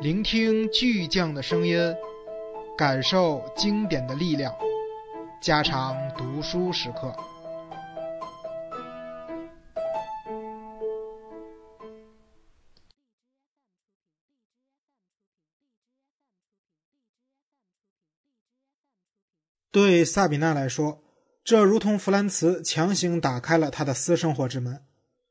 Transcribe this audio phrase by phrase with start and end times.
[0.00, 1.76] 聆听巨匠的声音，
[2.76, 4.54] 感受经典的力量，
[5.42, 7.12] 加长读书时刻。
[19.72, 21.02] 对萨比娜来说，
[21.42, 24.84] 这如同弗兰茨强行打开了他的私生活之门，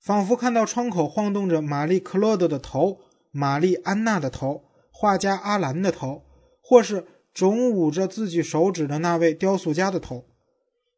[0.00, 3.00] 仿佛看到窗口晃动着玛丽·克洛德的头、
[3.30, 6.24] 玛丽·安娜的头、画家阿兰的头，
[6.60, 10.26] 或是总捂着自己手指的那位雕塑家的头，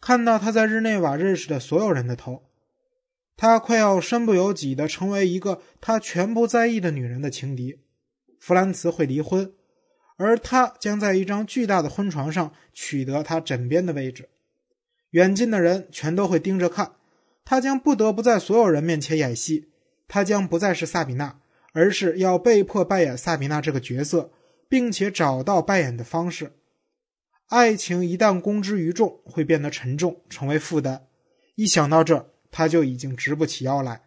[0.00, 2.44] 看到他在日内瓦认识的所有人的头，
[3.36, 7.80] 他快要身不由己地成为一个他全不在意的女人的情敌。
[8.40, 9.52] 弗兰茨会离婚。
[10.16, 14.28] 而他将在一张巨大的婚床上取得他枕边的位置，
[15.10, 16.92] 远近的人全都会盯着看。
[17.44, 19.72] 他将不得不在所有人面前演戏。
[20.06, 21.40] 他将不再是萨比娜，
[21.74, 24.30] 而是要被迫扮演萨比娜这个角色，
[24.68, 26.52] 并且找到扮演的方式。
[27.48, 31.08] 爱情一旦公之于众，会变得沉重，成为负担。
[31.56, 34.02] 一想到这，他就已经直不起腰来。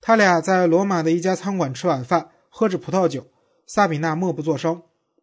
[0.00, 3.26] 他俩在罗马的一家餐馆吃晚饭，喝着葡萄酒。
[3.66, 4.82] 萨比娜默不作声。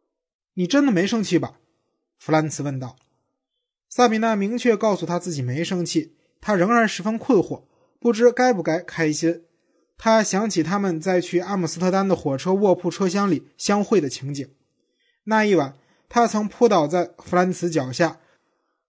[0.55, 1.59] “你真的没生气吧？”
[2.17, 2.95] 弗兰茨问道。
[3.87, 7.65] 萨比娜明确告诉他自己没生气，他仍然十分困惑，
[7.99, 9.45] 不知该不该开心。
[9.97, 14.47] 他想起他们在去阿姆斯特丹的火车卧铺车厢里相会的情景。
[15.25, 15.75] 那一晚，
[16.09, 18.19] 他曾扑倒在弗兰茨脚下，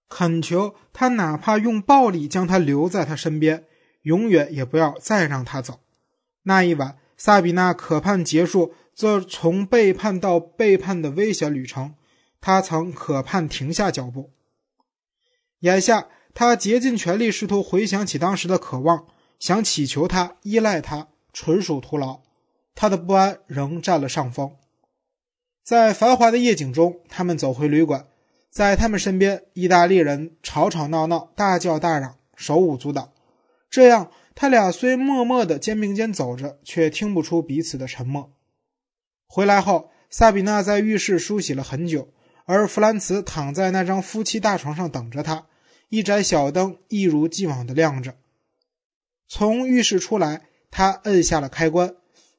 [0.08, 3.64] 恳求他哪怕用暴力将他留在他身边，
[4.02, 5.80] 永远也不要再让他走。
[6.42, 8.74] 那一晚，萨比娜渴盼结束。
[8.94, 11.94] 这从背叛到背叛的危险旅程，
[12.40, 14.30] 他曾渴盼停下脚步。
[15.58, 19.06] 眼下，他竭尽全力试图回想起当时的渴望，
[19.38, 22.20] 想祈求他、依赖他，纯属徒劳。
[22.74, 24.56] 他的不安仍占了上风。
[25.62, 28.06] 在繁华的夜景中，他们走回旅馆，
[28.50, 33.12] 在他们身边，意大利人吵吵闹闹、大叫大嚷、手舞足蹈。
[33.68, 38.32] 这样，他俩虽默默地肩并肩走着，却听不出彼此的沉默。
[39.26, 42.10] 回来后，萨比娜在浴室梳洗了很久，
[42.44, 45.46] 而弗兰茨躺在那张夫妻大床上等着他。
[45.88, 48.14] 一盏小灯一如既往地亮着。
[49.28, 51.94] 从浴室出来，他摁下了开关。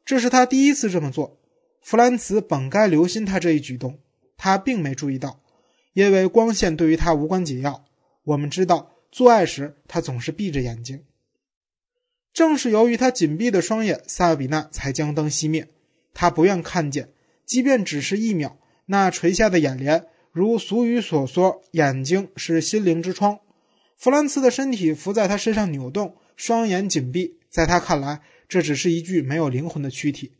[0.06, 1.38] 这是他第一次这么做。
[1.81, 4.00] 弗兰茨本该留心他这一举动，
[4.38, 5.42] 他并没注意到，
[5.94, 7.86] 因为光线对于他无关紧要。
[8.24, 11.03] 我们知道，做爱时他总是闭着眼睛。
[12.34, 15.69] 正是由于他紧闭的双眼，萨比娜才将灯熄灭。
[16.14, 17.09] 他不愿看见，
[17.46, 23.40] 即便只是一秒，那垂下的眼帘，如俗语所说，眼睛是心灵之窗。
[23.96, 27.38] 弗兰茨的身体伏在他身上扭动，双眼紧闭。
[27.50, 30.31] 在他看来，这只是一具没有灵魂的躯体。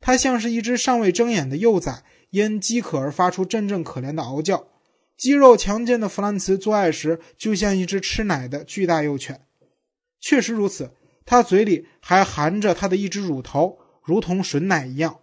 [0.00, 4.68] 他像是一只尚未睁眼的幼崽，因饥渴而发出阵阵可怜的嗷叫。
[5.16, 9.40] 肌肉强健的弗兰茨做爱时，就像一只吃奶的巨大幼犬。
[10.20, 10.90] 确实如此，
[11.24, 13.78] 他嘴里还含着他的一只乳头。
[14.02, 15.20] 如同吮奶一样，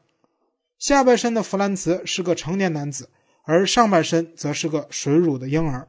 [0.80, 3.10] 下半身的弗兰茨是个成年男子，
[3.44, 5.88] 而上半身则是个吮乳的婴儿。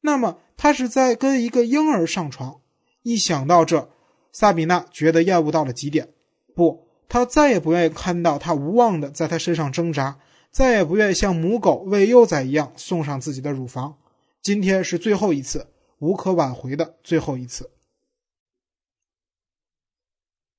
[0.00, 2.60] 那么，他是在跟一个婴儿上床。
[3.04, 3.88] 一想到这，
[4.32, 6.08] 萨比娜觉得厌恶到了极点。
[6.54, 10.18] 不，她再也不愿意看到他无望的在他身上挣扎，
[10.50, 13.96] 再也不愿意像母狗喂幼崽一样送上自己的乳房。
[14.42, 15.68] 今天是最后一次，
[16.00, 17.70] 无可挽回的最后一次。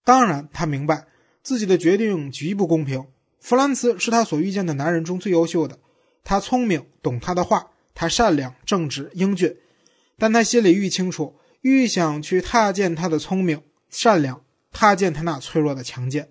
[0.04, 1.08] 当然，他明白。
[1.44, 3.06] 自己的决定极不公平。
[3.40, 5.78] 弗兰茨是他所遇见的男人中最优秀的，
[6.24, 9.56] 他聪明，懂他的话，他善良、正直、英俊。
[10.18, 11.36] 但他心里愈清楚，
[11.68, 16.30] 愈想去踏践他的聪明、善良，踏践他那脆弱的强健。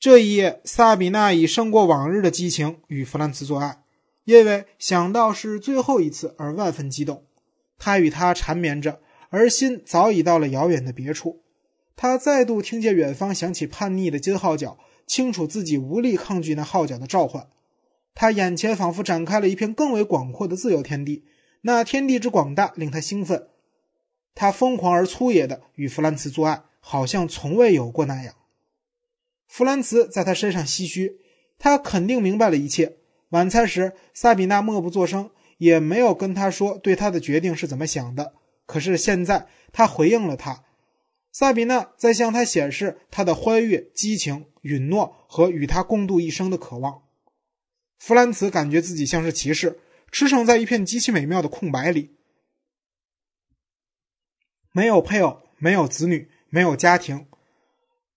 [0.00, 3.82] 这一夜，萨比娜以胜过往日的激情与弗兰茨做爱，
[4.24, 7.26] 因为想到是最后一次而万分激动。
[7.78, 11.42] 他与他缠绵着，而心早已到了遥远的别处。
[11.94, 17.46] 他再度听见远方响起叛逆的金号角，清楚自己无力抗拒那号角的召唤。
[18.14, 21.26] 他眼前仿佛展开了一片更为广阔的自由天地，
[21.60, 23.46] 那天地之广大令他兴奋。
[24.34, 28.34] 他疯狂而粗野地与弗兰茨做爱，好像从未有过那样。
[29.46, 31.18] 弗兰茨在他身上唏嘘，
[31.58, 32.96] 他肯定明白了一切。
[33.30, 38.34] 晚餐时，萨比娜默不作声，也没有跟他说对他的决定是怎么想的。
[38.66, 40.64] 可是现在，他回应了他。
[41.32, 47.02] 萨比娜在向他显示他的欢悦、激情、允诺和与他共度一生的渴望。
[47.98, 49.78] 弗兰茨感觉自己像是骑士，
[50.10, 52.16] 驰骋在一片极其美妙的空白里，
[54.78, 57.26] 没有配偶，没有子女，没有家庭，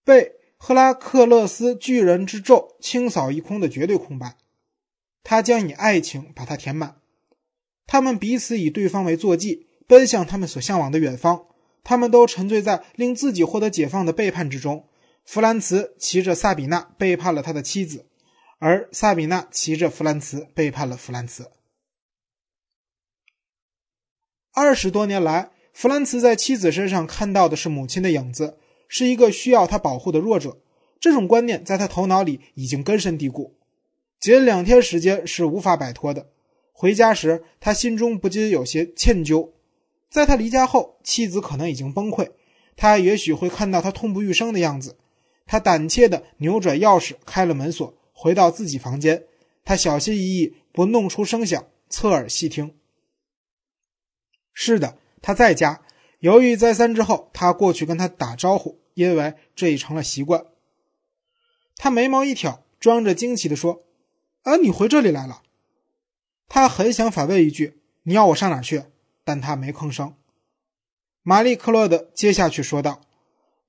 [0.03, 4.37] 被赫拉克勒斯巨人之咒清扫一空的绝对空白，
[5.23, 7.01] 他将以爱情把它填满。
[7.87, 11.47] 他们彼此以对方为坐骑，奔向他们所向往的远方。
[11.83, 14.87] 他们都沉醉在令自己获得解放的背叛之中。
[15.25, 18.05] 弗兰茨骑着萨比娜背叛了他的妻子，
[18.59, 21.49] 而萨比娜骑着弗兰茨背叛了弗兰茨。
[24.53, 28.57] 二十多年来，弗兰茨在妻子身上看到的是母亲的影子。
[28.93, 30.57] 是一个需要他保护的弱者，
[30.99, 33.55] 这种观念在他头脑里已经根深蒂固。
[34.19, 36.29] 仅两天时间是无法摆脱的。
[36.73, 39.51] 回家时，他心中不禁有些歉疚。
[40.09, 42.31] 在他离家后，妻子可能已经崩溃，
[42.75, 44.97] 他也许会看到他痛不欲生的样子。
[45.45, 49.23] 他胆怯地扭转钥匙，开了门锁，回到自己房间。
[49.63, 52.75] 他小心翼翼，不弄出声响，侧耳细听。
[54.53, 55.81] 是的，他在家。
[56.19, 58.79] 犹豫再三之后，他过去跟他打招呼。
[58.93, 60.45] 因为这已成了习惯，
[61.77, 63.85] 他眉毛一挑，装着惊奇地说
[64.43, 65.43] ：“啊，你回这里来了？”
[66.49, 68.83] 他很想反问一句：“你要我上哪去？”
[69.23, 70.13] 但他没吭声。
[71.23, 73.01] 玛丽·克洛德接下去说道：“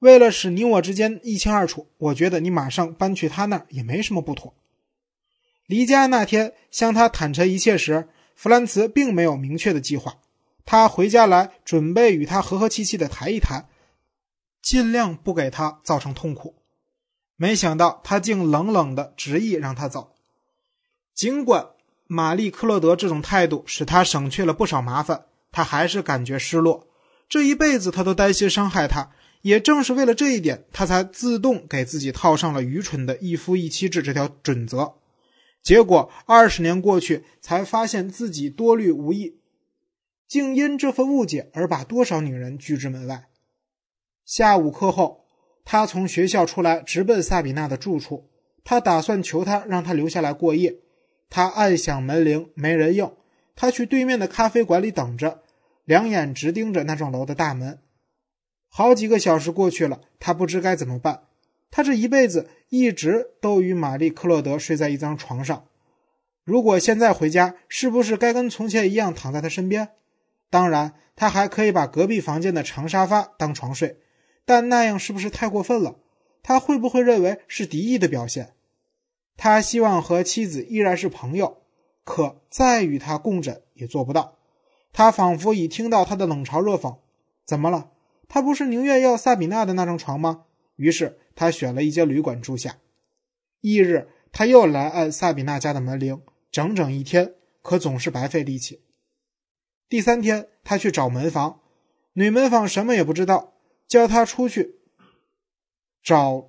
[0.00, 4.52] 为了使你我之间一清二楚，我觉得你马上搬去他那儿也没什么不妥。”
[5.66, 10.18] 离家那天向他坦陈一切时，弗兰茨并没有明确的计划。
[10.64, 13.68] 他回家来，准备与他和和气气的谈一谈。
[14.62, 16.54] 尽量不给他造成痛苦，
[17.36, 20.14] 没想到他竟冷冷的执意让他走。
[21.12, 21.70] 尽管
[22.06, 26.86] 玛丽克洛德这种态度使他省去了不少麻烦，他还是感觉失落。
[27.28, 29.10] 这一辈子他都担心伤害他，
[29.40, 34.94] 也正是为了这一点，他才自动给自己套上了愚蠢的一夫一妻制这条准则。
[35.60, 39.38] 结果二十年过去，才发现自己多虑无益，
[40.32, 43.26] 竟因这份误解而把多少女人拒之门外。
[44.24, 45.26] 下午课后，
[45.62, 48.30] 他从学校出来，直奔萨比娜的住处。
[48.64, 50.76] 他打算求她让她留下来过夜。
[51.28, 53.12] 他按响门铃，没人应。
[53.54, 55.42] 他去对面的咖啡馆里等着，
[55.84, 57.80] 两眼直盯着那幢楼的大门。
[58.68, 61.24] 好几个小时过去了，他不知该怎么办。
[61.70, 65.66] 他这一辈子一直都与玛丽·克洛德睡在一张床上。
[66.42, 69.90] 如果现在回家，是不是该跟从前一样躺在他身边？
[70.52, 74.00] 当然，他还可以把隔壁房间的长沙发当床睡。
[74.44, 75.96] 但那样是不是太过分了？
[76.42, 78.52] 他会不会认为是敌意的表现？
[79.38, 81.62] 他希望和妻子依然是朋友，
[82.04, 84.36] 可再与他共枕也做不到。
[84.92, 86.98] 他仿佛已听到他的冷嘲热讽
[87.46, 87.90] ：“怎么了？
[88.28, 90.44] 他不是宁愿要萨比娜的那张床吗？”
[90.76, 92.76] 于是他选了一间旅馆住下。
[93.62, 96.20] 翌日，他又来按萨比娜家的门铃，
[96.50, 97.32] 整整一天，
[97.62, 98.82] 可总是白费力气。
[99.92, 101.60] 第三天，他去找门房，
[102.14, 103.52] 女门房什么也不知道。
[103.86, 104.76] 叫他出去
[106.02, 106.48] 找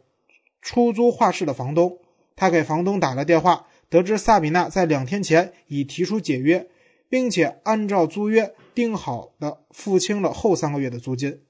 [0.61, 1.99] 出租画室的房东。
[2.37, 6.69] 他给房东打了电话，得知萨比娜在两天前已提出解约，
[7.09, 11.43] 并且按照租约定好的付清了后三个月的租金。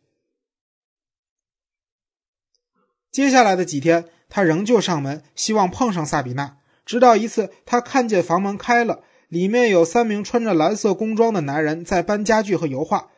[3.12, 6.58] 接下来的几天，他仍旧上门，希望碰上萨比娜。
[6.88, 13.10] 直到一次，他看见房门开了，里面有三名穿着蓝色工装的男人在搬家具和油画。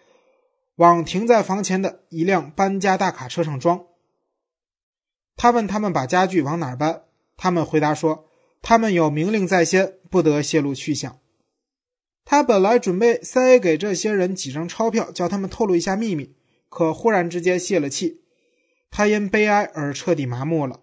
[0.77, 3.85] 往停在房前的一辆搬家大卡车上装。
[5.35, 7.03] 他问他们把家具往哪儿搬，
[7.35, 8.29] 他们回答说
[8.61, 11.19] 他们有明令在先，不得泄露去向。
[12.23, 16.33] 他本来准备塞给这些人几张钞票，叫他们透露一下秘密，
[16.69, 18.21] 可忽然之间泄了气。
[18.89, 20.79] 他因悲哀而彻底麻木了。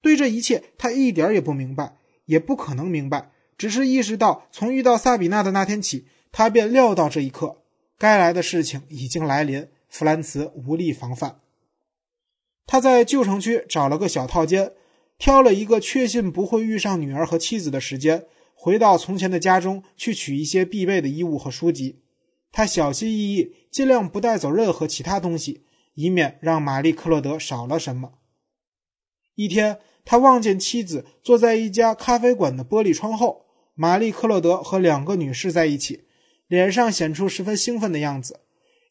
[0.00, 1.96] 对这一切，他一点也不明白，
[2.26, 7.58] 也不可能明白，只是意识到从遇到萨比娜的那天起，他便料到这一刻。
[7.98, 11.40] 该来的事情已经来临，弗兰茨无力防范。
[12.66, 14.72] 他在旧城区找了个小套间，
[15.18, 18.24] 挑了一个确信不会遇上女儿和妻子的时间，
[18.54, 22.00] 回到从前的家中去取一些必备的衣物和书籍。
[22.50, 28.14] 他小心翼翼，尽量不带走任何其他东西，以免让玛丽·克洛德少了什么。
[29.34, 33.44] 一天，他望见妻子坐在一家咖啡馆的玻璃窗后，
[33.80, 36.04] 玛丽·克洛德和两个女士在一起。
[36.46, 38.40] 脸上显出十分兴奋的样子。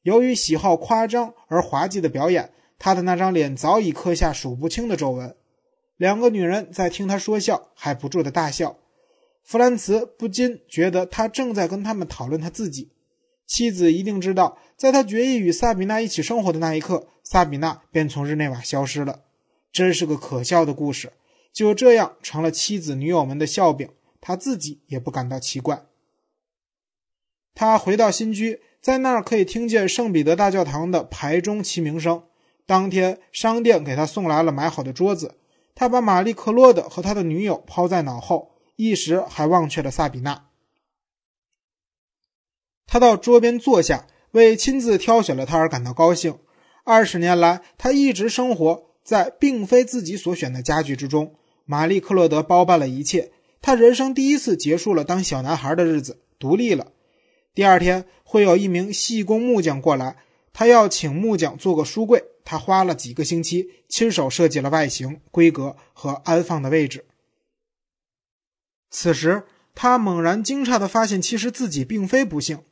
[0.01, 5.35] 由于喜好夸张而滑稽的表演，他的那张脸早已刻下数不清的皱纹。
[5.97, 8.79] 两个女人在听他说笑，还不住的大笑。
[9.43, 12.89] 弗兰茨不禁觉得他正在跟他们讨论他自己。
[13.45, 19.19] 妻子一定知道，在他决意与萨比娜一起生活的那一刻，萨比娜便从日内瓦消失了。
[19.71, 21.13] 真是个可笑的故事，
[21.53, 23.87] 就这样成了妻子女友们的笑柄。
[24.21, 25.85] 他自己也不感到奇怪。
[27.55, 32.23] 他回到新居，在那儿可以听见圣彼得大教堂的牌钟齐鸣声。
[32.65, 35.35] 当天，商店给他送来了买好的桌子，
[35.73, 40.45] 他把玛丽·克洛德和他的女友抛在脑后，一时还忘却了萨比娜。
[42.85, 46.37] 他到桌边坐下，为亲自挑选了他而感到高兴。
[46.83, 51.35] 二十年来，他一直生活在并非自己所选的家具之中。
[51.65, 56.91] 玛丽·克洛德包办了一切，他人生第一次结束了当小男孩的日子，独立了。
[57.53, 60.17] 第二天会有一名细工木匠过来，
[60.53, 62.23] 他要请木匠做个书柜。
[62.45, 67.05] 他花了几个星期，亲手设计了外形、规格和安放的位置。
[68.89, 69.43] 此时，
[69.75, 72.63] 他猛然惊诧地发现，其实自己并非不幸。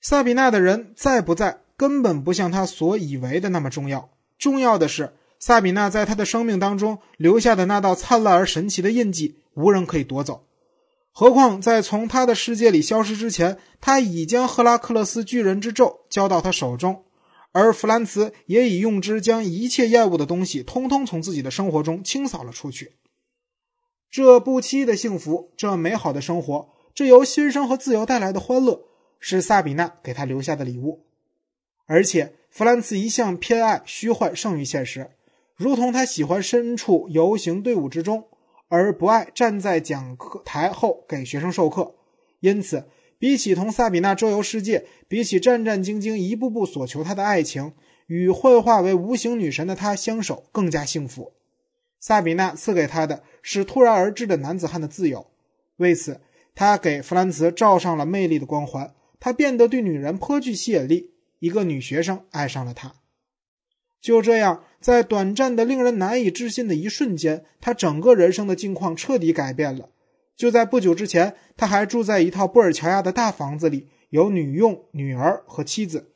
[0.00, 4.10] 萨比娜的人在不在，根本不像他所以为的那么重要。
[4.38, 5.12] 重要的是，
[5.46, 10.46] 萨比娜在他的生命当中留下的那道灿烂而神奇的印记，无人可以夺走。
[11.12, 17.04] 何况，在从他的世界里消失之前，他已将赫拉克勒斯巨人之咒交到他手中。
[17.52, 22.92] 而弗兰茨也已用之将一切厌恶的东西通通从自己的生活中清扫了出去。
[24.10, 28.80] 这不期的幸福，这美好的生活，这由新生和自由带来的欢乐，
[29.20, 31.04] 是萨比娜给他留下的礼物。
[31.84, 35.10] 而且，弗兰茨一向偏爱虚幻胜于现实，
[35.56, 38.28] 如同他喜欢身处游行队伍之中，
[38.68, 41.94] 而不爱站在讲课台后给学生授课。
[42.40, 42.88] 因此。
[43.16, 47.72] 比起同萨比娜周游世界，比起战战兢兢一步步索求她的爱情，
[48.06, 51.32] 与幻化为无形女神的他相守更加幸福。
[51.98, 55.28] 萨比娜赐给他的是突然而至的男子汉的自由，
[55.76, 56.20] 为此
[56.54, 61.14] 他给弗兰茨罩上了魅力的光环，他变得对女人颇具吸引力。
[61.38, 62.96] 一个女学生爱上了他，
[64.02, 69.88] 就这样，在短暂的、令人难以置信的一瞬间，他整个人生的境况彻底改变了。
[70.36, 76.10] 就在不久之前，他还住在一套布尔乔亚的大房子里，有女佣、女儿和妻子。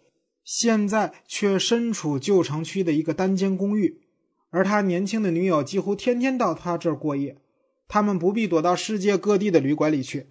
[0.44, 4.02] 现在却身处旧城区的一个单间公寓，
[4.50, 7.38] 而他年轻的女友几乎天天到他这儿过夜。
[7.88, 10.26] 他们不必躲到世界各地的旅馆里去，